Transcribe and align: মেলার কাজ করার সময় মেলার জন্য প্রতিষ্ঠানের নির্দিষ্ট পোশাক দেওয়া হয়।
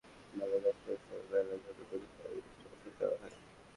মেলার 0.33 0.61
কাজ 0.63 0.75
করার 0.83 0.99
সময় 1.01 1.43
মেলার 1.43 1.59
জন্য 1.63 1.79
প্রতিষ্ঠানের 1.79 2.31
নির্দিষ্ট 2.31 2.63
পোশাক 2.71 2.93
দেওয়া 2.99 3.15
হয়। 3.21 3.35